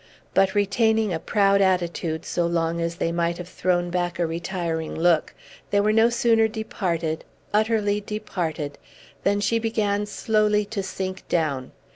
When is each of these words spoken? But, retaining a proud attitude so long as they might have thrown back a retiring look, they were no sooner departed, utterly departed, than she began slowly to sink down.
But, 0.33 0.55
retaining 0.55 1.13
a 1.13 1.19
proud 1.19 1.61
attitude 1.61 2.25
so 2.25 2.47
long 2.47 2.81
as 2.81 2.95
they 2.95 3.11
might 3.11 3.37
have 3.37 3.47
thrown 3.47 3.91
back 3.91 4.17
a 4.17 4.25
retiring 4.25 4.95
look, 4.95 5.35
they 5.69 5.79
were 5.79 5.93
no 5.93 6.09
sooner 6.09 6.47
departed, 6.47 7.23
utterly 7.53 8.01
departed, 8.01 8.79
than 9.21 9.39
she 9.41 9.59
began 9.59 10.07
slowly 10.07 10.65
to 10.65 10.81
sink 10.81 11.27
down. 11.29 11.71